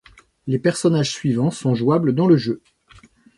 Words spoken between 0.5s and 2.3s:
personnages suivants sont jouables dans